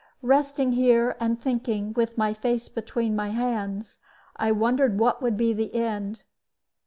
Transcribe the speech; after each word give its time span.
Besting 0.23 0.71
here, 0.71 1.15
and 1.19 1.39
thinking, 1.39 1.93
with 1.93 2.17
my 2.17 2.33
face 2.33 2.67
between 2.69 3.15
my 3.15 3.27
hands, 3.29 3.99
I 4.35 4.51
wondered 4.51 4.97
what 4.97 5.21
would 5.21 5.37
be 5.37 5.53
the 5.53 5.75
end. 5.75 6.23